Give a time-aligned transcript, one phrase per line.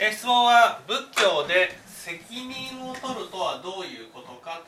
[0.00, 4.62] え質問は仏教で責任を取るとはどういうことか？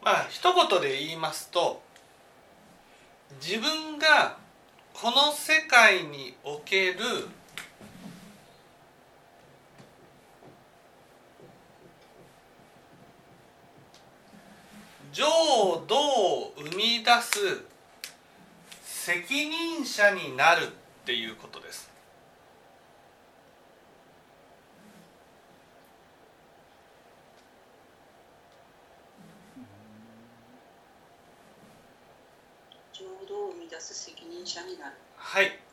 [0.00, 1.82] まあ一言で言いますと
[3.42, 4.38] 自分が
[4.94, 6.98] この世界における
[15.18, 17.64] 浄土を生み出す
[18.84, 20.70] 責任者になるっ
[21.04, 21.90] ていうことです。
[32.92, 34.92] 浄土を生み出す責任者になる。
[35.16, 35.67] はい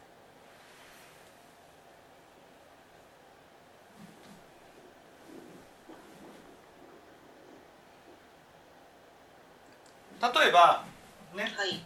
[10.21, 10.83] 例えば
[11.35, 11.43] ね。
[11.43, 11.81] はい。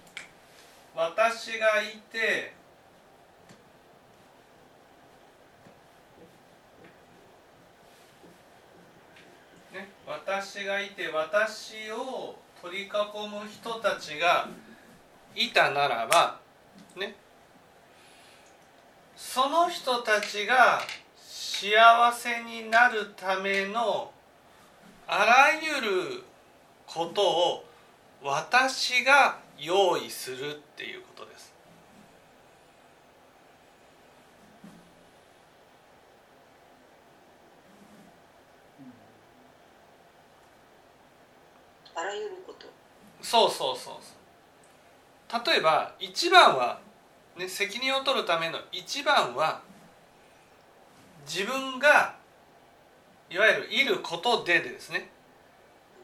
[0.96, 2.54] 私がいて
[9.74, 9.90] ね。
[10.06, 14.48] 私がいて私を取り囲む人たちが
[15.36, 16.40] いたならば
[16.96, 17.16] ね。
[19.16, 20.82] その人たちが
[21.18, 24.12] 幸せになるための
[25.08, 26.24] あらゆる
[26.86, 27.69] ことを
[28.22, 31.54] 私が用意するっていうことです。
[41.96, 42.68] あらゆること。
[43.22, 44.14] そうそうそうそ
[45.42, 45.46] う。
[45.46, 46.80] 例えば一番は、
[47.38, 49.62] ね、責任を取るための一番は
[51.26, 52.16] 自分が
[53.30, 55.12] いわゆるいることでですね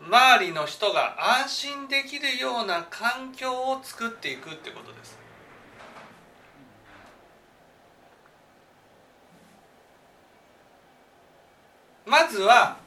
[0.02, 5.18] 周りの人が安心できるような環境を作っていくってことです。
[12.06, 12.78] まずは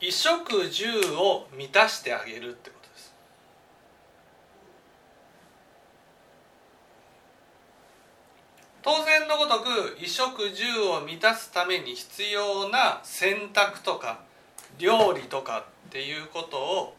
[0.00, 3.14] 衣食住を満たしてあげるってことです
[8.82, 14.20] 当然のごとく衣食住を満たすために必要な洗濯とか
[14.78, 16.96] 料理とかっていうことを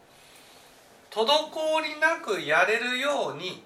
[1.10, 3.62] 滞りなくやれるように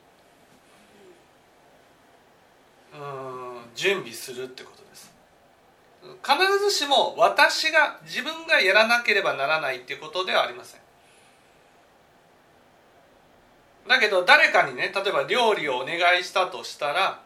[2.92, 5.12] うん準備するってことです。
[6.22, 10.80] 必ずしも私が自分がやらなければならないっていうことではありません。
[13.88, 17.22] だけど誰かにね例えば料理をお願いしたとしたら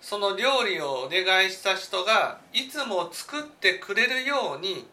[0.00, 4.86] その料理をお願いした人がいつも作ってくれるように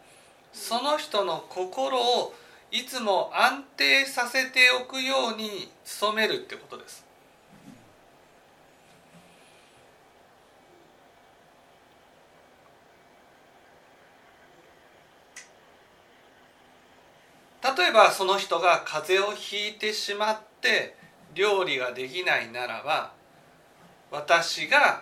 [0.51, 2.33] その人の心を
[2.71, 5.71] いつも安定させておくように
[6.01, 7.05] 努めるってことです。
[17.77, 20.95] 例えばその人が風邪をひいてしまって
[21.33, 23.13] 料理ができないならば
[24.13, 25.01] 私が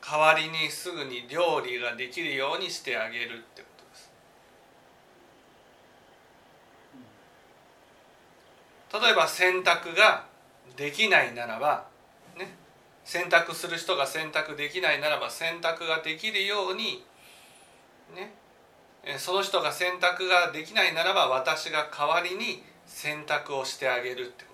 [0.00, 3.84] 代わりにすぐに料理ができるようにしてあげるってこと
[8.96, 9.04] です。
[9.04, 10.24] 例えば洗濯が
[10.78, 11.84] できないならば
[12.38, 12.54] ね
[13.04, 17.04] 洗濯する人が洗濯できないならば洗濯ができるように
[18.16, 18.32] ね
[19.18, 24.49] その人が洗濯ができないならば私が代わりに洗濯をしてあげるって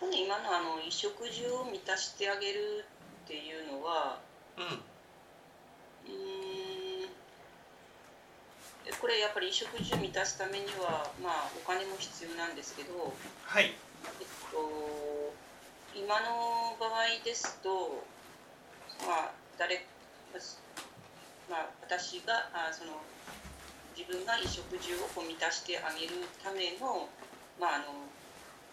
[0.00, 2.84] ことですほんで今のあの衣食住を満たしてあげる
[3.24, 4.18] っていうのは
[4.56, 4.64] うん。
[4.64, 7.10] うーん。
[8.88, 13.12] えこれやっぱり衣食住満たすためにはまあお金も必要なんですけど、
[13.44, 13.66] はい。
[13.66, 15.34] えっと、
[15.94, 18.02] 今の場合ですと
[19.06, 19.84] まあ誰
[21.48, 23.04] まあ私があその
[23.96, 27.08] 自分が衣食住をこう満たしてあげるための
[27.60, 28.08] まああの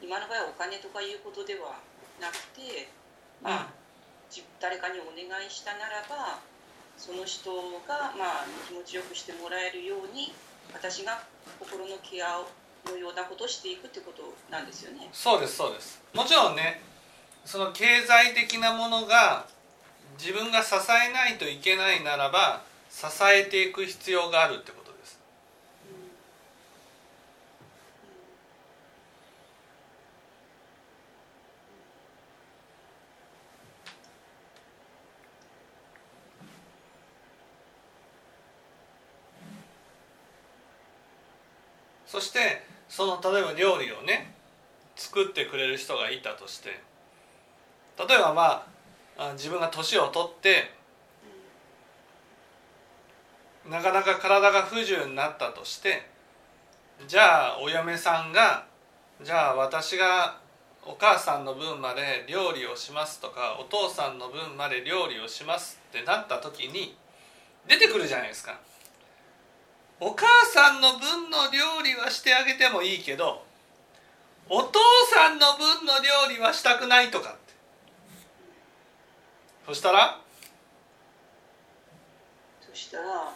[0.01, 1.79] 今の場合はお金とかいうことでは
[2.21, 2.89] なくて、
[3.41, 3.67] まあ、
[4.29, 6.39] じ誰かにお願いしたならば
[6.97, 7.51] その人
[7.87, 10.33] が、まあ、気持ちよくしてもらえるように
[10.73, 11.23] 私が
[11.59, 12.47] 心のケアを
[12.91, 15.09] のようなことをしていくってことなんですよね。
[15.11, 16.01] そうですそうです。
[16.13, 16.81] もちろんね
[17.43, 19.45] その経済的なものが
[20.17, 20.75] 自分が支
[21.09, 25.19] えないといけないならば支えていく必要があるってことです
[42.17, 44.33] そしてその例えば料理をね
[44.95, 46.69] 作ってくれる人がいたとして
[47.99, 48.65] 例えばま
[49.19, 50.71] あ自分が年を取って
[53.69, 56.09] なかなか体が不自由になったとして
[57.07, 58.65] じゃあお嫁さんが
[59.21, 60.39] じゃあ私が
[60.87, 66.97] お母さんの分まで料理をしますとかお父さんの分まで料理をしますってなった時に
[67.67, 68.59] 出てくるじゃないですか。
[69.99, 73.43] お母さんの分の料理はしてあげてもいいけど
[74.49, 74.79] お父
[75.11, 77.39] さんの分の料理はしたくないとかって。
[79.65, 80.21] そしたら？
[82.61, 83.33] そしたら、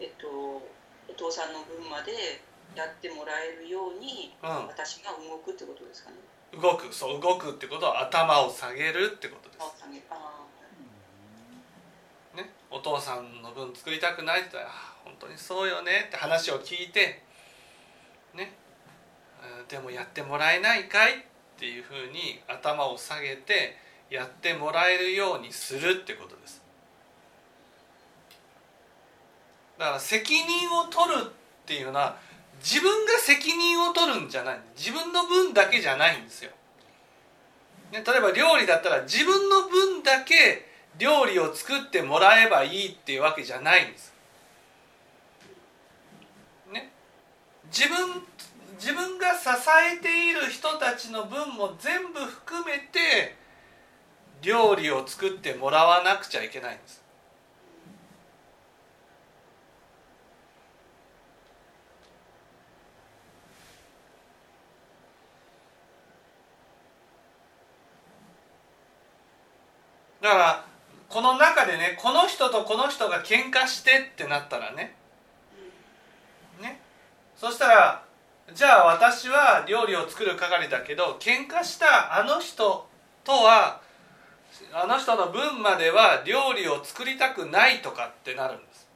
[0.00, 2.42] えっと、お父さんの分まで
[2.74, 4.66] やってもらえるように、うん。
[4.66, 6.16] 私が動くってことですかね。
[6.60, 6.92] 動く。
[6.92, 9.60] そう動くってことは頭を下げるってことです、
[12.36, 17.22] ね、お父さんの分作りたくないって言ったらあ「本当にそうよね」って話を聞いて
[18.34, 18.52] ね
[19.68, 21.16] でもやってもらえないかいっ
[21.58, 23.76] ていうふうに頭を下げて
[24.08, 26.62] やってもらえるようにするってことです。
[29.78, 31.32] だから責任を取るっ
[31.64, 32.18] ていうのは
[32.62, 34.60] 自分が責任を取るんじゃない。
[34.76, 36.50] 自分の分だけじゃないんですよ、
[37.92, 40.68] ね、例えば料理だったら自分の分だけ
[40.98, 44.12] 料理を作ってもらえばいいっていうわけじゃないんです
[46.70, 46.92] ね
[47.70, 48.22] 自分
[48.74, 49.48] 自分が支
[49.94, 53.36] えている人たちの分も全部含めて
[54.42, 57.00] 料理を作ってもらわなくちゃいけないんです。
[70.22, 70.66] だから
[71.08, 74.99] この中でねこの人とこの人が喧嘩してってなったらねね
[77.40, 78.02] そしたら
[78.52, 82.86] じゃあ私は料理を作る係だけど喧嘩したあの人
[83.24, 83.80] とは
[84.74, 88.88] あの人の分までは料理を作りたくないとかってなるんです。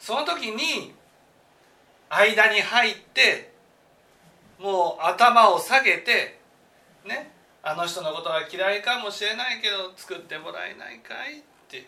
[0.00, 0.94] その時に
[2.08, 3.52] 間に入って
[4.58, 6.40] もう頭を下げて
[7.04, 7.30] ね
[7.62, 11.86] あの人のことが嫌いかもしれないけど作ってもらえないかいって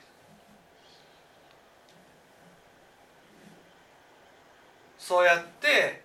[5.07, 6.01] そうやって、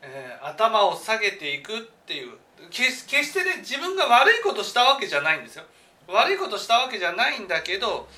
[0.00, 2.32] えー頭を下げていくっていう。
[2.70, 5.64] 決決してね自分が悪いことしたわけじゃないんですよ。
[6.08, 8.08] 悪いことしたわけじゃないんだけど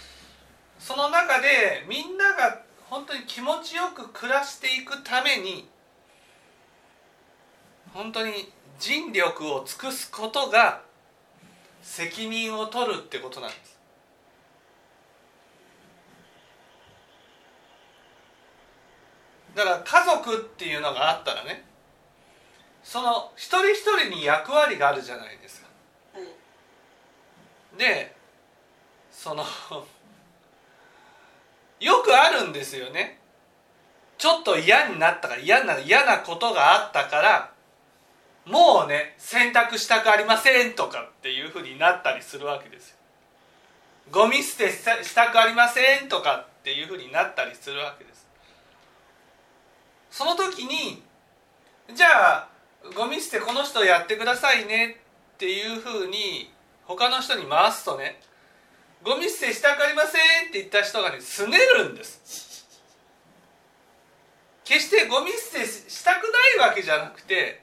[0.78, 5.68] その中でみんなが本当に気持ちよく暮らしていくために
[7.92, 10.82] 本当に尽力を尽くすことが
[11.82, 13.77] 責任を取るってことなんです。
[19.58, 21.64] だから家族っていうのがあったらね
[22.84, 25.66] その一人一人に役割があるじゃないですか。
[26.14, 26.28] はい。
[27.76, 28.14] で
[29.10, 29.44] その
[31.80, 33.18] よくあるんですよね。
[34.16, 37.50] ちょっと嫌になったから嫌な嫌なことがあったから
[38.46, 42.96] もうね洗濯したくありませんとかっていうふうになったりするわけですよ。
[44.12, 48.27] ゴミ捨てしたしたくありませんとかっていうふうになったりするわけです
[50.18, 51.00] その時に
[51.94, 52.48] じゃあ
[52.96, 54.96] ゴミ捨てこの人やってくださいね
[55.34, 56.52] っていうふうに
[56.86, 58.18] 他の人に回すとね
[59.04, 62.66] ゴミ捨てしたくありませんって言った人がねすねるんです。
[64.64, 66.24] 決してゴミ捨てしたく
[66.58, 67.62] ないわけじゃなくて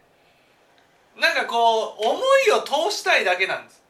[1.20, 3.84] なんかこう思いを通したいだけなんです。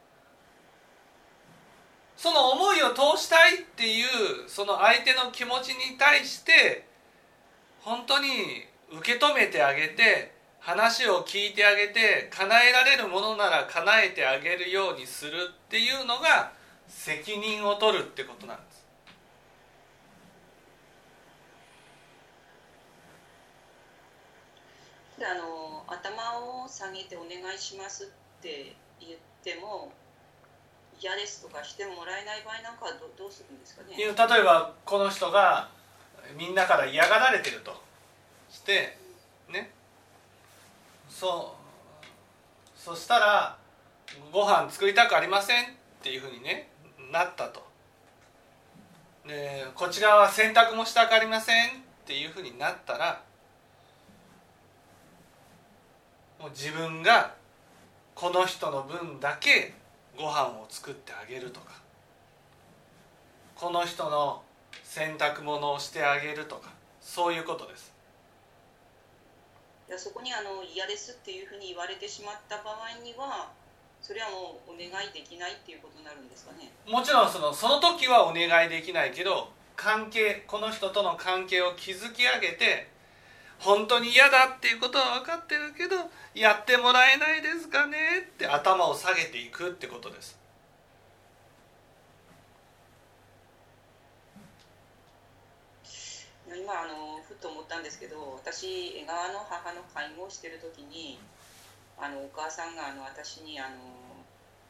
[2.17, 6.94] その思いを通したいっていうその相手の気持ちに対して
[7.85, 16.51] 本当に受け止めてあげて話を聞いてあげて叶えられるものなら叶えてあげるようにするっていうのが
[16.87, 18.85] 責任を取るってことなんです。
[25.19, 28.07] であの頭を下げてお願いしますっ
[28.41, 29.13] て言っ
[29.43, 29.91] ても
[30.99, 33.95] 嫌ですとかしてもらえない場合なんかはどどうするんですかね？
[33.95, 34.13] 例え
[34.43, 35.69] ばこの人が
[36.37, 37.83] みんなから嫌がられてると。
[38.49, 38.97] して
[39.49, 39.71] ね。
[41.09, 42.79] そう。
[42.79, 43.57] そしたら
[44.31, 45.67] ご飯作りたくありませんっ
[46.01, 46.69] ていうふうにね
[47.11, 47.65] なったと。
[49.27, 51.71] でこちらは洗濯もしたくありませんっ
[52.05, 53.23] ていうふうになったら
[56.39, 57.33] もう自分が
[58.13, 59.73] この人の分だけ
[60.15, 61.85] ご飯を作ってあげるとか。
[63.55, 64.43] この人の
[64.83, 67.93] 洗濯物をしてあげるとかそういうことです。
[69.87, 73.51] いやそこにあの嫌ですっていうふうに言われてしまった場合には
[74.01, 76.71] それはもうお願いできないっていうことになるんですかね。
[76.87, 82.89] もちろんそのその時はお願いできないけど関係この人との関係を築き上げて
[83.59, 85.95] 本当に嫌だっていうことは分かってるけど
[86.33, 90.37] やってもらえないですかねって頭を下げていくってことです
[96.53, 101.17] 今あのふっと思ったんですけど私江川の母の介護をしてる時に
[101.97, 104.05] あのお母さんがあの私にあの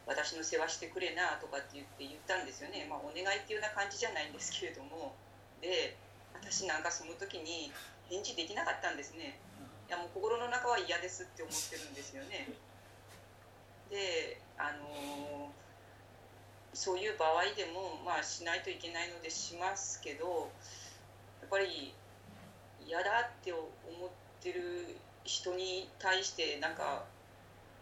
[0.07, 5.15] 私の世話してくれなとかって言って言ったんですよね、まあ、お願いっていうような感じじゃないんですけれども。
[5.61, 5.95] で
[6.33, 7.71] 私なんかその時に
[8.09, 9.39] 返事できなかったんですね。
[9.87, 12.49] いやもう心の中は嫌ですって思ってるんですよね。
[13.89, 15.51] であの
[16.73, 20.51] そういう場合でもまあしないといけないのでしますけど
[21.45, 21.93] っぱり
[22.85, 24.09] 嫌だって思っ
[24.41, 27.03] てる人に対してなんか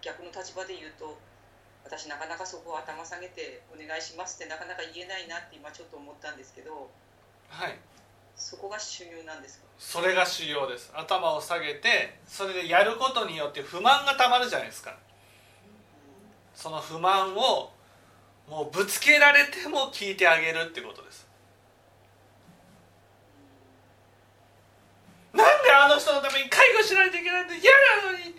[0.02, 1.18] 逆の立場で言うと
[1.84, 6.90] 私なかなかそこを頭下げてお願いしますってなかなか言えないなって今ちょっと思ったんですけど
[7.50, 7.78] はい。
[8.36, 9.66] そこが修行なんですか？
[9.78, 10.92] それが修行です。
[10.96, 14.98] 頭を下げてそれでやることによって不満がたまるじゃないですか。
[16.56, 17.72] その不満を
[18.50, 21.28] もうぶつけられても聞いてあげるってことです
[25.34, 27.72] なんであの人のために介護しないといけないんだ嫌
[28.08, 28.36] なのに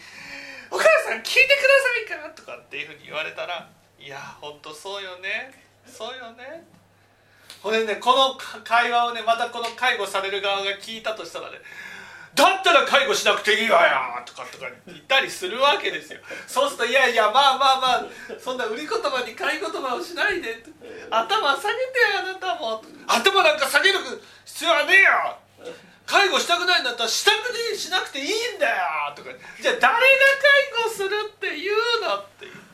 [0.70, 3.68] お母さん聞いてくださいからとかっていうふうに言われたら
[4.00, 5.52] いや本当そうよね。
[5.86, 6.64] そうよね。
[7.62, 11.58] これねこの会話をねまたこの介護される側が聞いたとしたらね
[12.34, 16.20] だったら介護しなくていいわよとかとか言ったりするわけですよ。
[16.46, 18.06] そうするといやいやまあまあまあ
[18.40, 20.64] そんな売り言葉に買い言葉をしないで
[21.10, 22.82] 頭下げてよあなたも。
[23.06, 23.98] 頭なんか下げる
[24.44, 25.38] 必要はねえよ。
[26.06, 28.76] 介護したくないんだったらしたくねしなくていいんだよ
[29.16, 29.30] とか。
[29.60, 30.00] じゃあ誰が
[30.78, 32.64] 介護するっていうのっていう。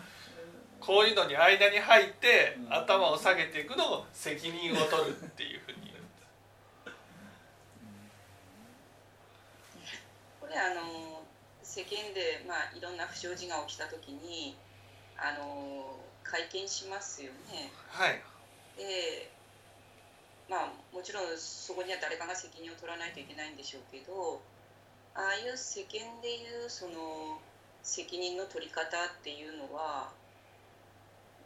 [0.80, 6.26] こういうのに間に入って頭を下げていくのを責任を取るっていうふうに言うんです
[10.40, 11.22] これあの
[11.62, 14.56] 世間で、まあ、いろんな不祥事が起きた時に
[15.16, 17.70] あの会見しますよね。
[17.88, 18.22] はい。
[18.76, 19.30] で
[20.50, 24.42] まあもちろんそこには誰かが責任を取らないといけないんでしょうけど
[25.14, 27.38] ああいう世間でいうその
[27.82, 28.90] 責任の取り方っ
[29.22, 30.10] ていうのは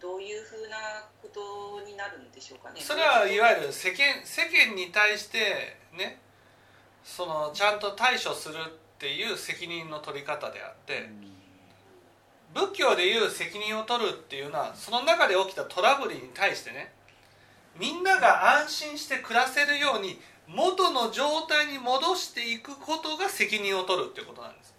[0.01, 2.81] どういうふうなことになるんでしょうかね？
[2.81, 6.19] それはいわゆる世間世間に対してね
[7.05, 11.11] そのちゃんと対処するっていう責任の取り方であって
[12.55, 16.93] 仏教でいう責任を取るっていうのはその中で起きたトラブルに対してね
[17.79, 24.75] みんなが安心して暮らせるように元の状態に戻していくことが責任を取るっていうことなんです。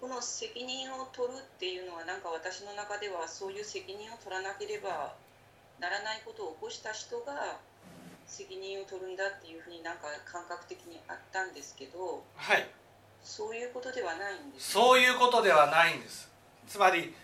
[0.00, 5.14] この責任を取るっていうのはなんか私の中ではそういう責任を取らなければ
[5.80, 7.58] ならないことを起こした人が
[8.26, 12.68] 責任を取るんだっていうふうになんか感覚的にあったんですけどはい。
[13.22, 14.72] そういうことではないんです。
[14.72, 16.30] そういうことではないんです。
[16.68, 17.14] つまり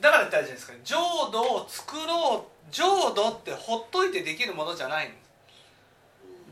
[0.00, 0.72] だから言ったらいいじゃないですか。
[0.84, 5.28] 浄土を作ろう浄土ってほっといてできるものじゃないんです。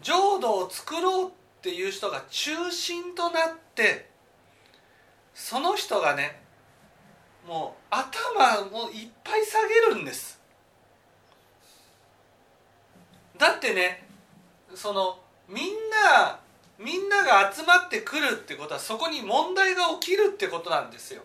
[0.02, 1.30] 浄土を作ろうっ
[1.62, 4.08] ていう人が中心となって
[5.34, 6.40] その人がね
[7.46, 10.40] もう頭をいっぱい下げるんです。
[13.38, 14.06] だってね
[14.74, 16.40] そのみんな
[16.78, 21.22] みんなが集まってくるってことはそこに問題が起きるってことなんですよ。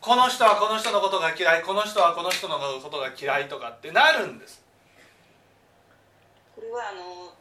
[0.00, 4.62] ね、この人はこの人のことが嫌いこの人はこの人のことが嫌いとかってなるんです。
[6.56, 7.34] これはあの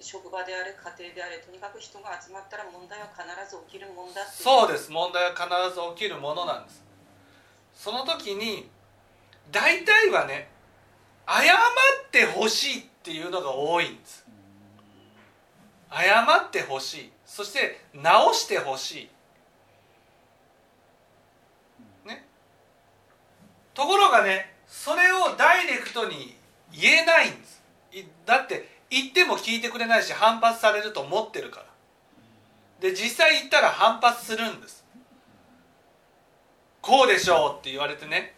[0.00, 6.82] 職場であれ家庭であれとにかく人が集まったら問題は必ず起きるもんだそうです問題は必ず起きるものなんです。
[7.74, 8.68] その時に
[9.52, 10.48] 大体はね
[11.26, 14.26] 謝ってほしいっていうのが多いんです。
[15.92, 19.10] 謝ってほしいそして直してほしい、
[23.80, 26.36] ところがねそれをダイレクトに
[26.70, 27.62] 言えないんです。
[28.26, 31.66] だって言っても聞いてくれないし反発されると思ってるから。
[32.80, 34.84] で実際言ったら反発するんです。
[36.82, 38.34] こうでしょうって言われてね。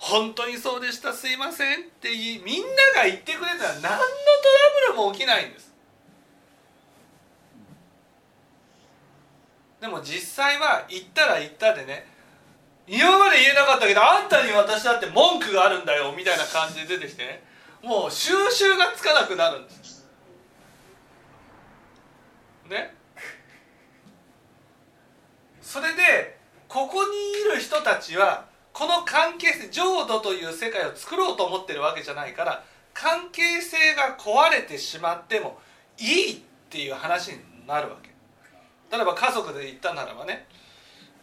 [0.00, 2.62] 本当にそうでしたすいませんってみん
[2.96, 3.98] なが言ってくれたら何のトラ
[4.88, 5.72] ブルも起きないんです。
[9.80, 12.12] でも実際は言ったら言ったでね
[12.86, 17.24] 今まで言えなかったけどあんたに私だって文句があるんだよみたいな感じで出てきて。
[17.24, 20.06] ねもう収集がつかなくなるんです。
[22.68, 22.94] ね。
[25.60, 27.10] それでここに
[27.42, 32.64] いる人たちはこの関係性浄土という世界を作ろうと思ってるわけじゃないから
[32.94, 35.58] 関係性が壊れてしまっても
[35.98, 36.36] いいっ
[36.70, 38.08] ていう話になるわけ。
[38.96, 40.46] 例えば家族で言ったならばね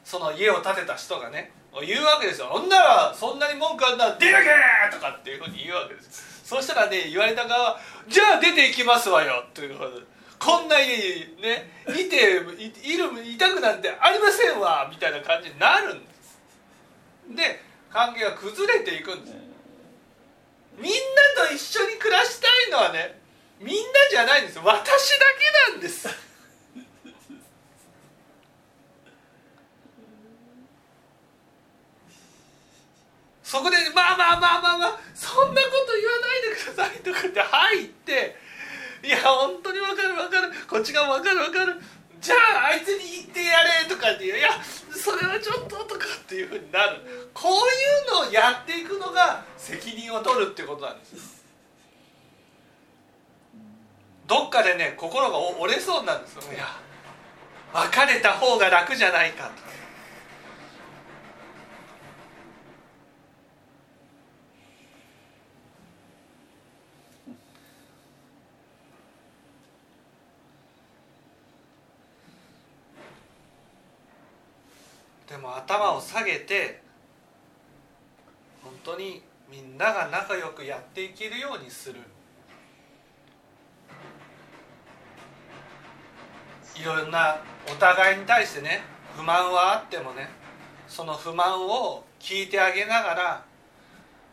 [0.03, 1.51] その家を建てた人がね
[1.85, 4.49] 言うわけですよ「ほんならそんなに文句あんなら出てけ!」
[4.95, 6.41] とかっていうふうに言うわけです。
[6.43, 10.05] そしたらね言われた側は「じゃあ出ていきますわよ」ということで
[10.37, 12.41] こんな家にねいて
[12.83, 16.39] いるいたくなんてありませんわみたいな感じになるんです。
[17.29, 19.37] で関係が崩れていくんです。
[20.77, 20.93] みん
[21.37, 23.21] なと一緒に暮らしたいのはね
[23.59, 24.59] みんなじゃないんです。
[24.59, 25.25] 私だ
[25.67, 26.09] けなんです。
[33.51, 38.37] そこで「まあまあまあまあまあそんなこと言わないでください」とかって入って
[39.03, 40.53] 「いや本当に分かる分かる。
[40.69, 41.81] こっち側分かる分かる。
[42.21, 44.51] じゃああいつに言ってやれ」とかっていう「いや
[44.89, 47.29] それはちょっと」とかっていうふうになる。
[47.33, 51.43] こういうのをやっていくのが責任を取るってことなんです。
[54.27, 56.53] どっかでね心が折れそうなんですよ。
[56.53, 56.73] いや
[57.73, 59.80] 別れた方が楽じゃないかと。
[75.41, 76.81] も頭を下げて
[78.63, 81.99] 本当にみんなが仲良くやっていけるようにする。
[86.75, 87.37] いろんな
[87.69, 88.81] お互いに対してね
[89.15, 90.29] 不満はあってもね
[90.87, 93.45] その不満を聞いてあげながら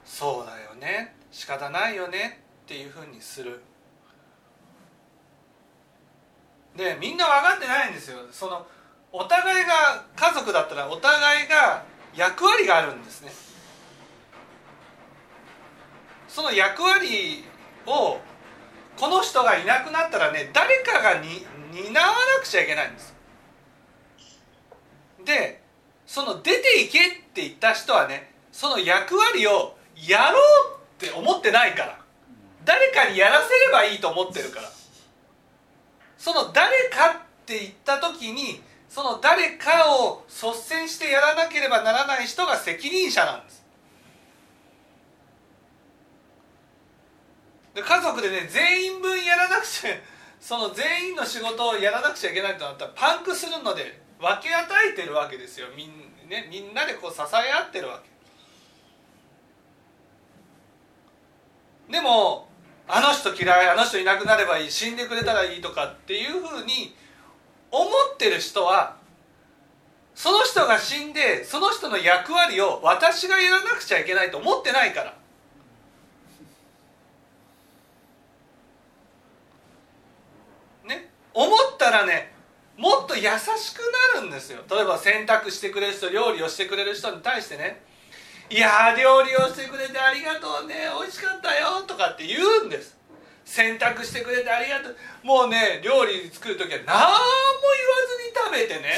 [0.04, 3.60] そうだよね仕方ないよねっていうふうにする。
[6.76, 8.18] でみんな分かってないんですよ。
[8.30, 8.66] その
[9.12, 13.32] お互いが家族だったらお互いが役割があるんですね。
[16.28, 17.44] その役割
[17.86, 18.18] を
[18.96, 23.14] この人がいなくなったらね誰かがに担わなくちゃいけないんです。
[25.24, 25.62] で
[26.06, 31.98] その出ていけって言った人はねその役割をやろうって思ってないから。
[32.64, 34.70] 誰かにやらせればいいと思ってるから。
[36.18, 43.58] その誰かって言った時にその誰かを率先してやらなければならない人が責任者なんです。
[47.74, 49.90] で家族でね全員分やらなくちゃ
[50.40, 55.68] その全員の仕事をやらなくちゃいけないとなったらパンクするので分け与えてるわけですよ。
[55.76, 58.08] みん,、ね、みんなでこう支え合ってるわけ。
[61.92, 62.48] でも
[62.86, 66.94] あの人嫌いあの人いなくなればいい死んでくれたらいいとかっていうふうに
[67.70, 68.96] 思ってる人は
[70.14, 75.14] その人が死んでその人の役割を私がやらなくちゃいけないと思ってないから。
[80.88, 81.08] ね？
[81.32, 82.32] 思ったらね
[82.76, 83.26] もっと優し
[83.74, 83.80] く
[84.14, 84.62] なるんですよ。
[84.68, 87.84] 例えば洗濯してくれる人料理をしてくれる人に対してね
[88.50, 92.97] 「いや料理をしてくれてありがとうね美味しかったよ」とかって言うんです。
[93.48, 94.96] 洗濯してくれてありがとう。
[95.24, 97.08] もうね料理作る時は何も言わ
[98.06, 98.90] ずに食べてね。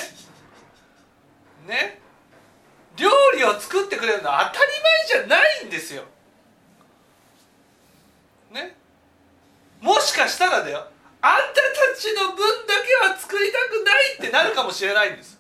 [1.69, 2.01] ね。
[2.97, 4.73] 料理を作ってくれるのは当たり
[5.09, 6.03] 前じゃないんですよ。
[8.51, 8.77] ね。
[9.81, 10.89] もしかしたらだよ。
[11.23, 11.61] あんた
[11.93, 15.39] たちの分だけは作りたくないってなるかもしれないんです。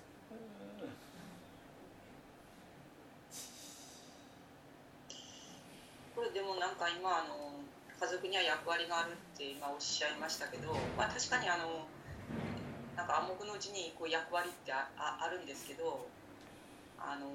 [6.14, 7.50] これでもなんか今あの
[8.00, 11.84] 家族には役割があるって今おっしゃいましたけど、まあ、確かにあの
[12.96, 16.08] なんか暗黙のうちにこう役割ってああるんですけど
[16.96, 17.28] あの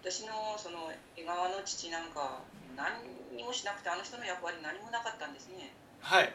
[0.00, 2.40] 私のその江川の父なんか
[2.72, 3.04] 何
[3.36, 5.72] にもしなくてあの人の役割何もなかったんですね。
[6.00, 6.32] はい、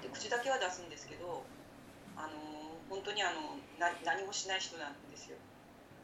[0.00, 1.44] で口だけは出すんですけど
[2.16, 2.32] あの
[2.88, 5.36] 本当にあのな何もしない人なんですよ。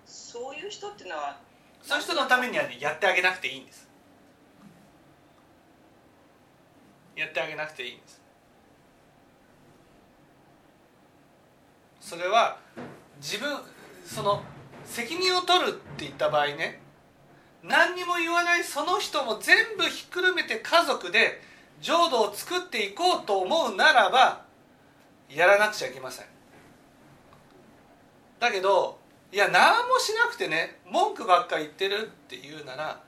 [0.05, 1.41] そういう人っていうのは
[1.81, 3.89] そういう人のためにはねやってあげなくていいんです
[7.17, 8.21] やってあげなくていいんです。
[12.01, 12.59] それは
[13.17, 13.59] 自分
[14.05, 14.43] その
[14.85, 16.81] 責任を取るって言った場合ね
[17.63, 21.41] 何にも言わないその人も全部ひっくるめて家族で
[21.81, 24.45] 浄土を作っていこうと思うならば
[25.31, 26.27] やらなくちゃいけません。
[28.39, 28.99] だけど
[29.33, 33.01] いや何もしなくてね文句ばっか言ってるって言うなら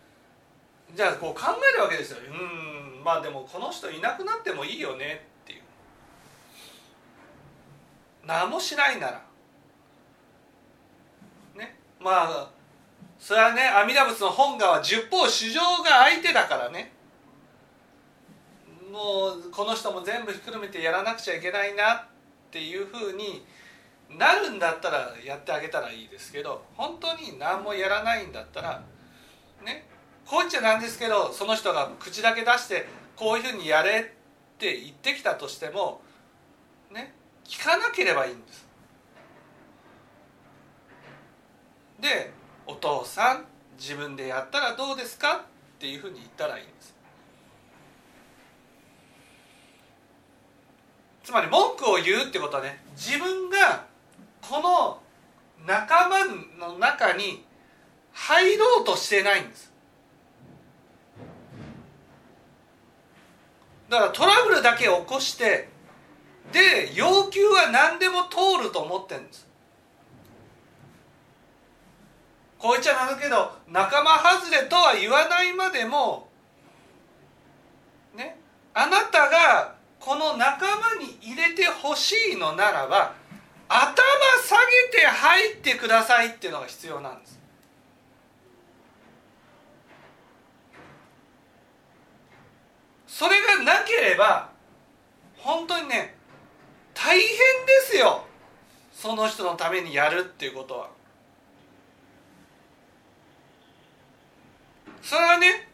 [0.94, 2.18] じゃあこう考えるわけですよ。
[2.30, 2.85] うん。
[3.06, 5.60] まあでもこの人いなくなってもいいよねっていう。
[8.26, 9.22] 何もしないなら。
[11.54, 11.78] ね。
[12.00, 12.50] まあ
[13.16, 16.90] それはね阿弥陀仏の本願は十方主情が相手だからね。
[18.90, 22.04] もうこの人も全部ひっくるめてやらなくちゃいけないなっ
[22.50, 23.46] ていうふうに
[24.18, 28.82] なるんだったらやってあげたらいいですけど本当に何もやらないんだったら
[29.64, 29.95] ね。
[30.26, 34.02] こう言っちゃなんですけどその人が口だけ出してこういうふうにやれっ
[34.58, 36.00] て言ってきたとしても
[36.92, 38.66] ね聞かなければいいんです。
[42.00, 42.32] で
[42.66, 43.44] お父さん
[43.78, 46.94] 自分でやったらどうですかっていうふうに言ったらいいんです
[51.24, 53.84] つまり文句を言うってことはね自分が
[54.40, 55.00] この
[55.66, 56.24] 仲間
[56.58, 57.44] の中に
[58.12, 59.72] 入ろうとしてないんです
[63.88, 65.68] だからトラブルだけ起こして
[66.52, 69.46] で要求は何でも通ると思ってるんです
[72.58, 76.28] こう言っちゃなんだけど仲間外れとは言わないまでも
[78.16, 78.38] ね
[78.74, 83.14] あなたがこの仲間に入れてほしいのならば
[83.68, 83.84] 頭
[84.44, 84.56] 下
[84.92, 87.40] げて入ってくださいっていうのが必要なんです。
[93.16, 94.50] それがなければ
[95.38, 96.18] 本当にね
[96.92, 97.36] 大変で
[97.90, 98.26] すよ
[98.92, 100.90] その人のためにやるっていうことは。
[105.00, 105.66] それはね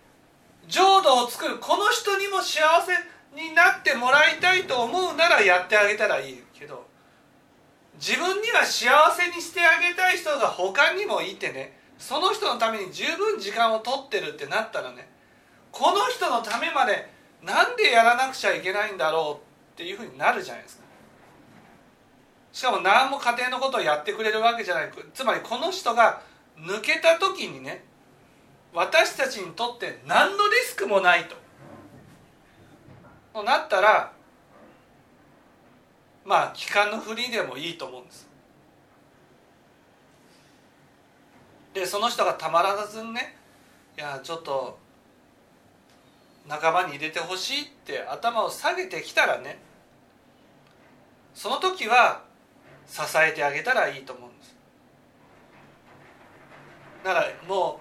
[0.68, 2.92] 浄土を作るこの人にも幸せ
[3.34, 6.86] になってもらいたいと思うならやってあげたらいいけど
[7.94, 15.10] 自分には幸せにしてあげたい人が他にもいてねその人のために十分時間を取ってるってなったらね
[15.72, 17.10] この人のためまで
[17.42, 20.82] なんでやらなくちゃいけないんだろうっていうふうになるじゃないですか。
[22.52, 24.90] しかも何も家庭のことをやってくれるわけじゃない。
[25.12, 26.22] つまりこの人が
[26.56, 27.84] 抜けた時にね
[28.72, 31.36] 私たちにとって何のリスクもないと。
[33.32, 34.12] となったら
[36.24, 38.28] まあ期間のフリーでもいいと思うんです。
[41.74, 43.36] でその人がたまらずにね
[43.96, 44.78] いやちょっと
[46.46, 49.58] 仲間に入れてほしいって頭を下げてきたらね
[51.34, 52.22] その時は
[52.86, 54.56] 支えてあげたらいいと思うんです。
[57.04, 57.80] だからも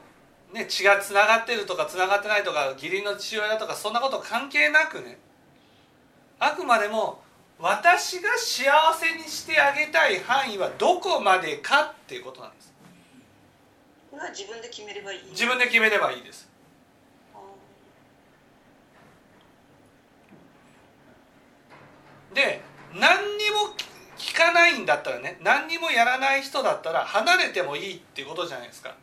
[0.52, 5.18] うね、血がつながってるとかつながってないとか義理の父親だとかそんなこと関係なくね
[6.40, 7.22] あくまでも
[7.58, 12.74] 私が幸せにしてあげたい範囲はどこまでかっていうことなんです。
[14.10, 15.20] これは自分で決めればいい。
[15.30, 16.51] 自分で決めればいいです
[22.34, 22.62] で
[22.94, 23.76] 何にも
[24.18, 28.96] 聞かないんだったらね何にもやらない人だったら離れてもいいっていうことじゃないですか。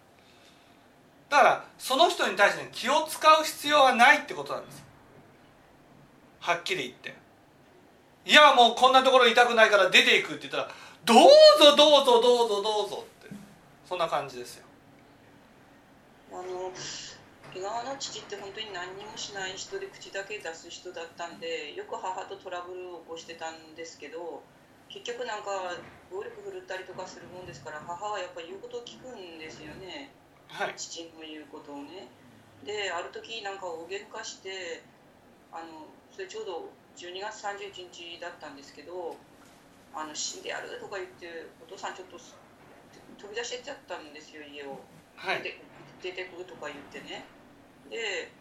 [1.29, 4.83] だからその人に対して、気を使う必要はないってことなんです。
[6.41, 7.15] はっきり言って。
[8.25, 10.71] いやもうこんなところ痛くないから出ていくって言ったら
[11.05, 11.19] どう
[11.59, 13.35] ぞどうぞどうぞどうぞって。
[13.87, 14.65] そんな感じですよ。
[16.33, 16.73] あの
[17.55, 24.43] 江川の父って本当に何にもしない人で口だけ出す人だったんでよく母とトラブルを起こしてたんですけど
[24.89, 25.77] 結局なんか
[26.11, 30.11] 暴力振るったりとかするもんですから母はやっぱり言うことを聞くんですよね。
[30.49, 32.09] はい、父の言うことをね。
[32.65, 34.83] である時なんか大喧嘩して
[35.53, 39.17] あのそれちょうど12月31日だったんですけど
[39.95, 42.19] あの死んでやるとか言ってお父さんちょっと
[43.21, 44.81] 飛び出してっちゃったんですよ家を、
[45.17, 45.61] はい、で
[46.03, 47.25] 出てくとか言ってね
[47.91, 48.39] で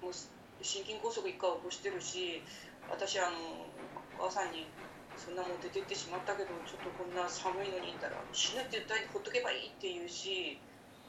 [0.00, 2.44] もう心筋梗塞一回起こしてるし
[2.88, 3.38] 私あの
[4.16, 4.72] お母さんに
[5.16, 10.62] そんなもん出てってしまったけどちょっとこんな寒いのにいたら死ぬって言ったらほっとけばいいって言うし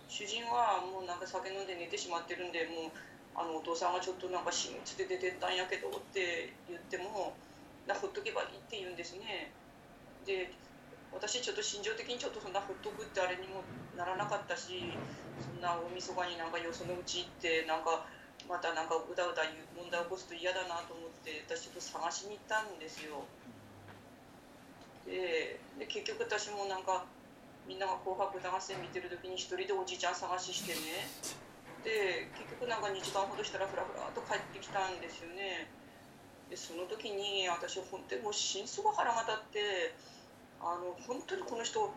[0.08, 2.92] 主人はもうなんか酒飲んで寝てしまってるんでもう
[3.36, 7.40] あのお父さんがちょっとなんか死ぬつで出てったんやけどって言っても
[7.86, 9.56] なほっとけばいいって言うんですね。
[10.26, 10.52] で
[11.12, 13.66] 私ちょっと心情的にちょっとそんなほっとくってあれにも
[14.02, 14.98] ならなかったし
[15.38, 18.10] そんな大晦日になんかよそのうち行ってなんか
[18.50, 19.46] またなんかうだうだ
[19.78, 23.22] 問題起こすと嫌だなと思って私ちょっと探しに行ったんですよ。
[25.06, 27.06] で結局私もなんか
[27.70, 31.06] みんなが「紅白歌合戦」見てる時に一人でおじいちゃん探ししてね。
[31.86, 35.70] で結局なんか2時間ほどしたらふらふらと帰ってきたんですよね。
[36.50, 39.94] でその時に私本当にもう心底腹が立って
[40.60, 41.94] あの本当にこの人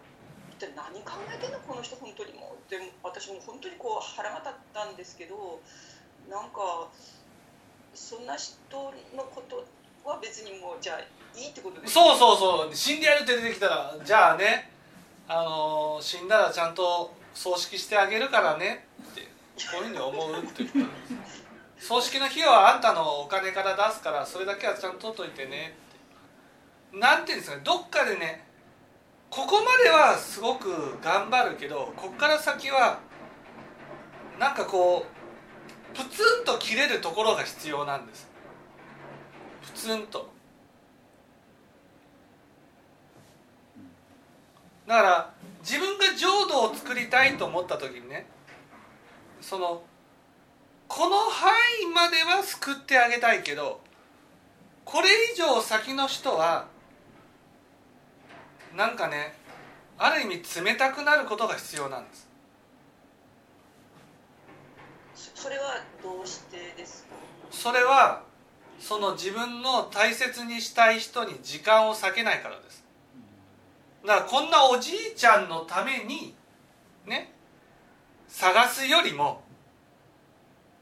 [0.64, 5.60] 一体何考えてんのこの人本当にもうって私も本当にこう腹が立ったんですけど
[6.30, 6.88] なんか
[7.92, 8.56] そんな人
[9.14, 9.64] のこと
[10.08, 12.74] は別にもうじゃあいいってことですそうそうそう。
[12.74, 14.70] 死んでやるって出てきたらじゃあね
[15.28, 18.86] あの死んだらちゃんと葬式してあげるからね。
[19.02, 19.28] ってこ
[19.82, 21.06] ういうふうに思うっていうことなんで
[21.78, 25.76] す葬式の費用はあんたのお金から出すからそれだけはちゃんと取っといてね。
[26.90, 27.62] ってなんていうんですかね。
[27.64, 28.46] どっかでね
[29.34, 33.00] ここまではすごく頑張るけどこっから先は
[34.38, 35.04] なんかこ
[35.92, 38.28] うプツンと切れるところが必要なんです。
[39.60, 40.30] プツンと。
[44.86, 48.26] だから自分が浄土を作りたいと思った時にね
[49.40, 49.82] その
[50.86, 51.50] この範
[51.82, 53.80] 囲までは救ってあげたいけど
[54.84, 56.68] これ以上先の人は
[58.76, 59.34] なんかね
[59.98, 62.28] ある意味冷たくなることが必要なんです。
[65.34, 67.14] それはどうしてですか？
[67.50, 68.22] それは
[68.80, 72.84] その自分の大切にしたい人に時間を割けないからです。
[74.04, 76.34] だからこんなおじいちゃんのために
[77.06, 77.32] ね
[78.28, 79.42] 探すよりも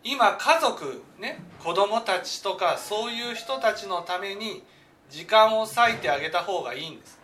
[0.02, 4.62] 今家族ね子供たちとかそういう人たちのために
[5.11, 7.20] 時間を割いてあげた方がいいんです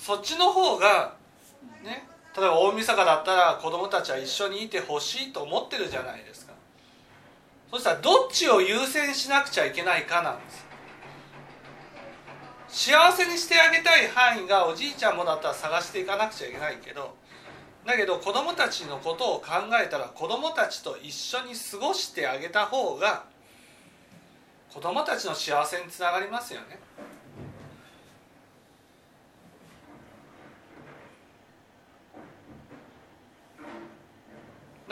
[0.00, 1.14] そっちの方が
[1.84, 6.54] ね例えば大晦日だったら子供たちは一緒にいてほしいと思ってるじゃないですか。
[7.70, 10.70] そしたらどっちを優先しなくちゃいけないかなんです。
[12.92, 17.16] 幸せにしてあげたい範囲がおじいちゃんもだったら探していかなくちゃいけないけど
[17.84, 19.46] だけど子供たちのことを考
[19.84, 23.24] えたら子供たちと一緒に過ごしてあげた方が
[24.72, 26.78] 子供たちの幸せにつながりますよね。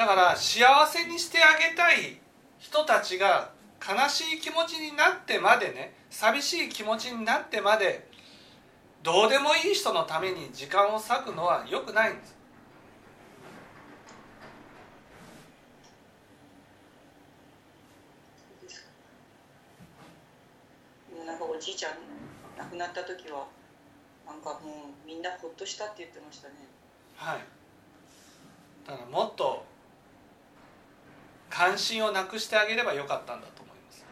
[0.09, 2.19] だから幸せにしてあげたい
[2.57, 8.09] 人たちが悲しい気持ちになってまでね寂しい気持ちになってまで
[9.03, 12.35] どうでもいい人のために時間を割くのは良くないんです。
[21.27, 21.93] なんかおじいちゃん
[22.57, 23.47] 亡くなった時は
[24.27, 26.55] なんかもうみんなほっとしたって言ってましたね。
[27.15, 27.41] はい。
[28.87, 29.77] だからもっと
[31.51, 34.05] 関心をなくしてあげればよかったんだと思います。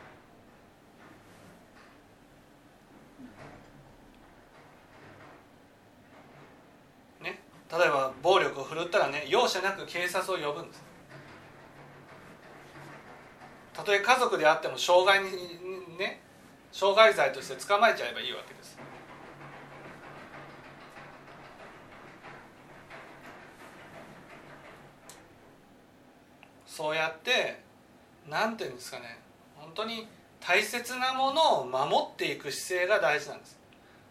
[7.23, 7.41] ね？
[7.71, 10.83] 例えば暴力を振るったらね容赦なく警察を呼ぶんです。
[13.73, 15.31] たとえ家族であっても傷害に
[15.99, 16.23] ね？
[16.73, 18.76] 傷害罪として捕まえちゃえばいいわけです。
[26.77, 27.59] そうやって
[28.29, 29.19] 何て言うんですかね
[29.57, 30.07] 本当に
[30.41, 33.59] 大切なものを守っていく姿勢が大事なんです。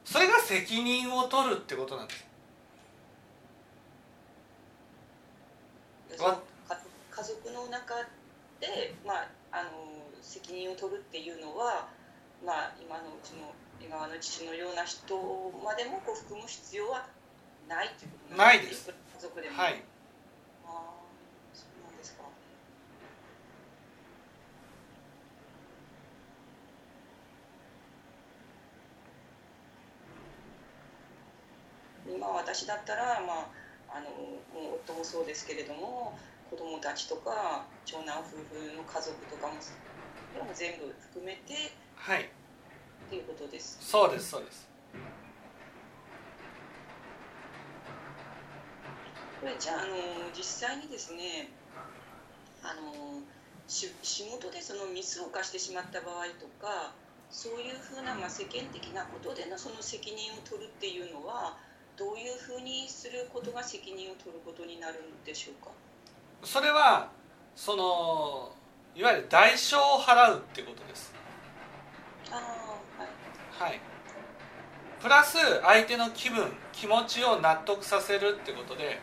[0.04, 2.25] それが責任を取るってことなんです。
[6.10, 7.93] 家族の中
[8.60, 9.69] で、まあ、あの
[10.21, 11.88] 責任を取るっていうのは、
[12.43, 15.15] まあ、今のその江川の父のような人
[15.63, 17.06] までもこう含む必要は
[17.69, 18.89] ないっていうことないです。
[18.89, 19.84] 家族でも、はい
[20.65, 20.71] ああ
[21.54, 22.23] そうなんですか
[32.26, 33.46] 今私だったら、ま
[33.94, 36.18] あ、あのもう夫もそうですけれども
[36.50, 39.54] 子供たちとか長男夫婦の家族とかも
[40.54, 41.54] 全部含めて
[41.96, 42.26] はいっ
[43.10, 43.78] ていうことです。
[43.80, 44.68] そうですそうです
[49.40, 49.94] これじゃああの
[50.36, 51.52] 実際にですね
[52.64, 53.22] あの
[53.68, 56.94] し仕事でそのミスを犯してしまった場合とか
[57.30, 61.58] そういうふうな、まあ、世間的なことでのその責任を取るっていうのは
[61.98, 65.72] どういうふうにすることが責任を取ることになるんでしょうか？
[66.44, 67.10] それは
[67.56, 68.52] その
[68.94, 71.14] いわゆる代償を払うってことです。
[72.32, 72.40] ああ
[73.62, 73.70] はい。
[73.70, 73.80] はい。
[75.02, 79.00] プラス相手の気分気持ちを納得させるってことで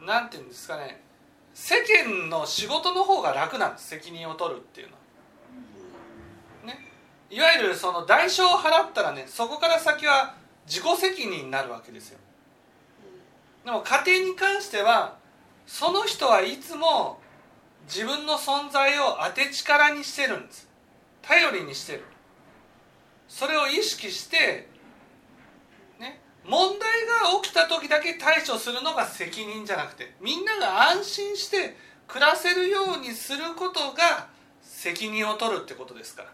[0.00, 1.00] なんていうんですかね。
[1.54, 3.88] 世間の仕事の方が楽なんです。
[3.88, 5.00] 責任を取るっていうのは。
[6.74, 6.88] ね。
[7.30, 10.34] いわゆるその代償を払ったらねそこから先は
[10.66, 12.18] 自己責任になるわけですよ。
[13.64, 15.16] でも家庭に関しては
[15.66, 17.20] その人はいつも
[17.86, 20.68] 自分の存在を当て力にしてるんです。
[21.22, 22.04] 頼りにしてる。
[23.28, 24.68] それを意識して、
[25.98, 34.28] ね、問題が起きた時だけ対処するのが責任じゃなくてみんなが安心して暮らせるようにすることが
[34.62, 36.32] 責任を取るってことですから。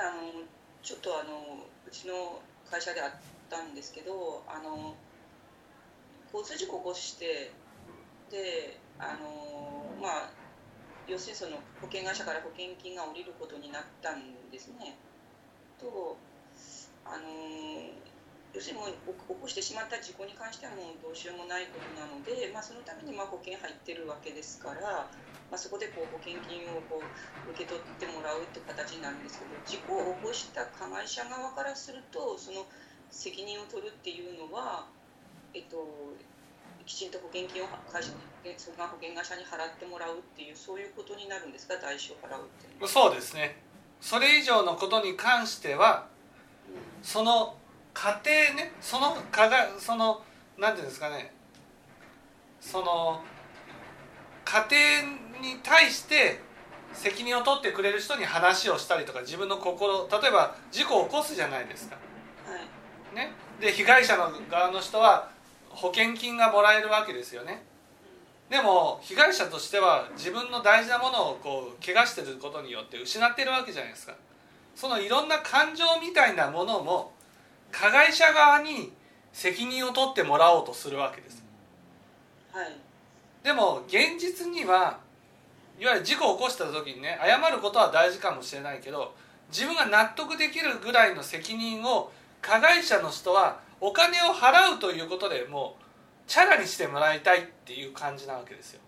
[0.00, 0.44] あの
[0.82, 3.10] ちょっとあのうちの会社であっ
[3.50, 4.94] たんですけどあの
[6.32, 7.52] 交通事故を起こして
[8.30, 10.30] であのまあ
[11.06, 14.96] 要するにその保険会社から保険金が下りることになったんですね。
[15.78, 16.16] と
[17.04, 17.24] あの
[18.50, 25.06] 要するにもう起こしてしまった事故に関してはもうどうしようもないことなので、まあ、そのためにまあ保険入ってるわけですから、
[25.46, 32.66] まあ、そこでこう保険金をこう受け取ってもらうって形になるんですけど事故を起こした加害者側からするとその
[33.10, 34.86] 責任を取るっていうのは、
[35.54, 35.86] えっと、
[36.86, 38.10] きちんと保険金を会社
[38.58, 42.86] その保険会社に払ってもらうっていうそういうことになるんですか代償を払うって。
[42.86, 43.62] そうですね
[44.00, 46.08] それ以上のことに関しては
[47.02, 47.54] その
[47.94, 50.22] 家庭ねそのかがその
[50.58, 51.32] なんていうんですかね
[52.60, 53.22] その
[54.44, 54.66] 家
[55.40, 56.40] 庭に対して
[56.92, 61.96] 責任を取ってくれる人に話をしたりとか自分の心例えば事故を起こすじゃないですか。
[62.46, 65.30] はいね、で被害者の側の人は
[65.68, 67.62] 保険金がもらえるわけですよね。
[68.48, 74.16] でも被害者としては自分の大事なものをこう怪我してることによって失ってるわけじゃないですか
[74.74, 77.12] そのいろんな感情みたいなものも
[77.72, 78.92] 加害者側に
[79.32, 81.42] 責任を取ってもらおうとするわけです。
[82.52, 82.76] はい。
[83.42, 84.98] でも現実には
[85.78, 89.14] いわゆる事故を起こした時にね謝ることは大事かもしれないけど
[89.50, 95.82] 自分が納得できるぐらいの責任を加害者の人はお金を払うということでもう
[96.26, 98.80] チャラにしてもらいたいっていう感じなわけですよ。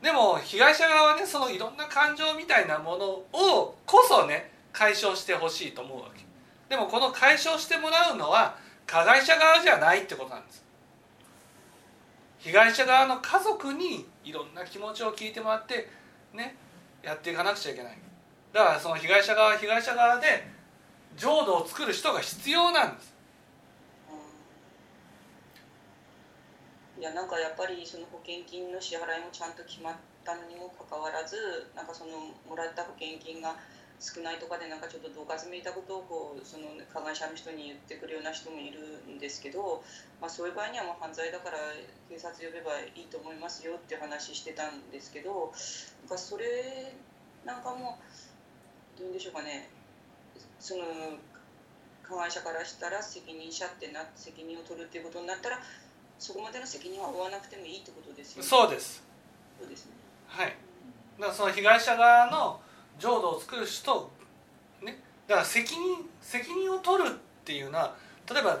[0.00, 6.24] うでも被害者側はねそのいろんな感情みたいなものをこそね解消してほしいと思うわけ
[6.72, 8.56] でもこの解消してもらうのは
[8.86, 10.64] 加害者側じゃないってことなんです。
[12.38, 15.90] 被害者側の家族にいろんな気持ちを聞いてもらって
[16.32, 16.56] ね
[17.02, 17.98] やっていかなくちゃいけない。
[18.54, 20.48] だからその被害者側被害者側で
[21.14, 23.14] 浄土を作る人が必要なんです。
[26.98, 32.12] いやなんかやっぱりその保険金の支払いもちゃんと決まったのにもかかわらずなんかその
[32.48, 33.56] もらった保険金が
[34.02, 39.80] 少ないとかでなんかちょっとどかずめいたことをこうその加害者の人に言ってくるような人もいるんですけど、
[40.20, 41.58] まあ、そういう場合にはもう犯罪だから
[42.10, 45.54] 警察呼べばいいと思いますよって話してたんですけど
[46.02, 46.92] なんかそれ
[47.46, 48.02] なんかも
[48.98, 49.70] どういうんでしょうかね
[50.58, 50.82] その
[52.02, 55.60] 加害者からしたら責任者ってな責任を取るっていうことになったら
[56.18, 58.48] そこまでの責任は負わなくてもいいってことですよね。
[58.48, 59.02] そうです
[59.58, 59.92] そうですね。
[60.26, 60.56] はい
[61.18, 62.60] だからその被害者側の
[62.98, 64.10] 浄土を作る人
[64.82, 64.98] ね。
[65.26, 67.12] だから責任責任を取るっ
[67.44, 67.94] ていうのは
[68.30, 68.60] 例えば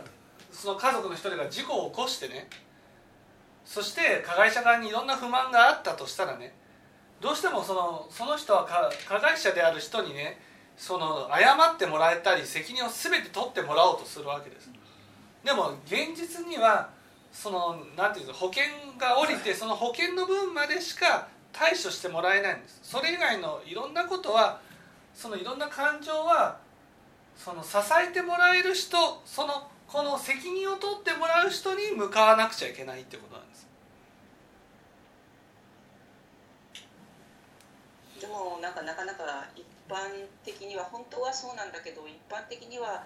[0.50, 2.48] その家族の一人が事故を起こしてね
[3.64, 6.54] そして加害者側にいろんな不満があったとしたらね
[7.20, 8.66] どうしてもそのその人は
[9.08, 10.38] 加害者である人にね
[10.76, 14.70] その謝ってもらえたり責任を全て取ってもらおうとするわけです。
[15.44, 16.90] でも現実には
[17.32, 18.64] そのなんていうの保険
[18.98, 22.80] が下りてその保険の分までしか対処してもらえないんです。
[22.82, 24.60] それ以外のいろんなことは
[25.14, 26.58] そのいろんな感情は
[27.36, 27.76] その支
[28.08, 33.66] えてもらえる人そのこの責任を取ってもらう人に向かわなくちゃいけないってことなんです。
[38.20, 43.04] でもなんかなかなか一般的には本当はそうなんだけど一般的には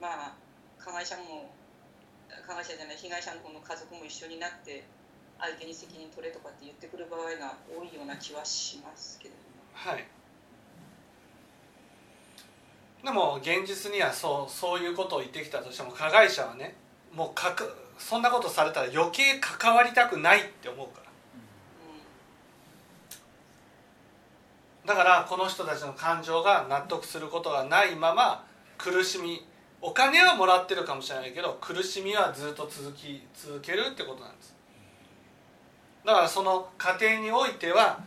[0.00, 0.32] まあ
[0.78, 1.50] 加害者も
[2.46, 4.84] 加害者じゃない被害者の方の家族も一緒になって
[5.40, 9.34] 相手に責任取れとかって言ってくる場合が多いような気はしますけど
[9.72, 10.06] はい。
[13.02, 16.74] でも現実にはそうそういうことを言ってきたとしても加害者はね
[17.14, 21.10] もうかくそんなことされたら余計関わりたくないって思うから。
[24.86, 28.44] だからこの人たちの感情が納得することがないまま
[28.76, 29.46] 苦しみ
[29.82, 34.54] お金はもらってるかもしれないけど苦しみはずっと続き続けるってことなんです
[36.04, 38.00] だからその家庭においては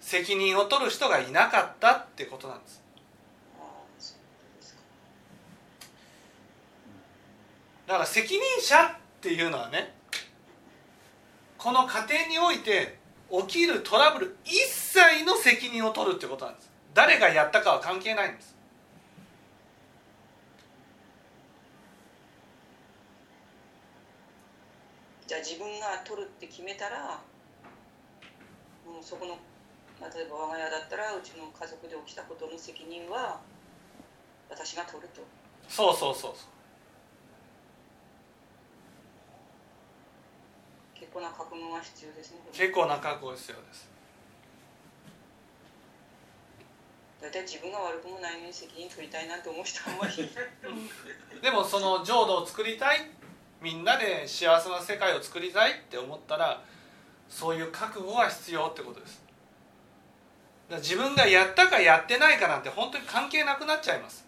[0.00, 2.82] 責任を取る人がいなかったってことなんです。
[7.86, 8.88] だから責任者っ
[9.20, 9.92] ていうのはね
[11.58, 12.98] この家庭において
[13.30, 16.70] 起きるトラブル一切の責任を取るってことなんです。
[16.94, 18.54] 誰がやったかは関係ないんです。
[25.26, 27.18] じゃあ自分が取るって決めたら
[28.84, 29.36] もうそこの
[30.00, 33.40] まあ例えば我が家だったらうちの家族で起きたことの責任は
[34.50, 35.22] 私が取ると。
[35.68, 36.54] そうそうそうそう。
[40.94, 43.94] 結構な覚悟が必要ですね結構な覚悟が必要です。
[47.24, 50.12] 大体自分が悪くもないのに責任取りたいなんて思う人あんまり
[51.40, 53.10] でもその浄土を作りたい
[53.62, 56.62] みんなで幸せな世界を作りたいって思ったら
[57.28, 59.22] そういう覚悟が必要ってことです。
[60.70, 64.24] 自分がやったかやってないかなんて本当に関係なくなっちゃいます。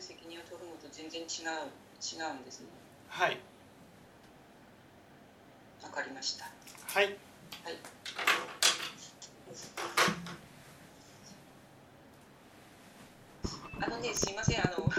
[0.00, 1.26] 責任を取るのと全然違う
[2.00, 2.66] 違うんですね。
[3.08, 3.38] はい。
[5.82, 6.46] わかりました。
[6.46, 7.04] はい。
[7.04, 7.10] は
[7.70, 7.99] い
[13.80, 14.89] あのね、すいません、あの